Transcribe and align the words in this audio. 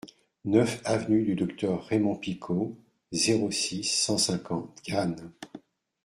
neuf 0.45 0.81
avenue 0.83 1.21
du 1.23 1.35
Docteur 1.35 1.85
Raymond 1.85 2.15
Picaud, 2.15 2.75
zéro 3.11 3.51
six, 3.51 3.83
cent 3.83 4.17
cinquante, 4.17 4.81
Cannes 4.83 5.31